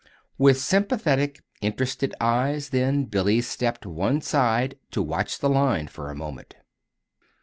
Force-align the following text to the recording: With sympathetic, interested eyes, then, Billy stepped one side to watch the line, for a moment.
With 0.39 0.59
sympathetic, 0.59 1.43
interested 1.61 2.15
eyes, 2.19 2.69
then, 2.69 3.05
Billy 3.05 3.39
stepped 3.41 3.85
one 3.85 4.19
side 4.21 4.79
to 4.89 4.99
watch 5.03 5.37
the 5.37 5.47
line, 5.47 5.85
for 5.89 6.09
a 6.09 6.15
moment. 6.15 6.55